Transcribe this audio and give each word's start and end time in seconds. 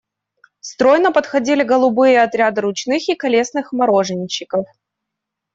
Стройно 0.61 1.11
подходили 1.11 1.61
голубые 1.61 2.23
отряды 2.23 2.61
ручных 2.61 3.07
и 3.07 3.13
колесных 3.13 3.71
мороженщиков. 3.71 4.65